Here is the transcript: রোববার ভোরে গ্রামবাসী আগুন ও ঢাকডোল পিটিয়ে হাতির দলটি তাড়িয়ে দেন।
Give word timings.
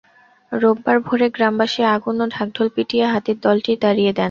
রোববার 0.51 0.97
ভোরে 0.99 1.27
গ্রামবাসী 1.35 1.81
আগুন 1.95 2.15
ও 2.21 2.25
ঢাকডোল 2.35 2.67
পিটিয়ে 2.75 3.05
হাতির 3.13 3.37
দলটি 3.45 3.71
তাড়িয়ে 3.83 4.11
দেন। 4.11 4.19